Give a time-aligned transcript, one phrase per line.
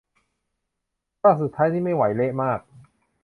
[1.21, 2.59] ภาคสุดท้ายนี่ไม่ไหว เละมาก